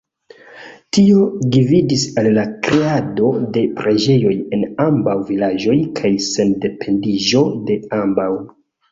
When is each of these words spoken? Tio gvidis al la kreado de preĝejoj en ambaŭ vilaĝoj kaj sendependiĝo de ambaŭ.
Tio 0.95 1.23
gvidis 1.55 2.05
al 2.21 2.29
la 2.37 2.45
kreado 2.67 3.27
de 3.57 3.61
preĝejoj 3.81 4.33
en 4.57 4.63
ambaŭ 4.85 5.13
vilaĝoj 5.27 5.75
kaj 5.99 6.11
sendependiĝo 6.29 7.43
de 7.69 7.77
ambaŭ. 7.99 8.31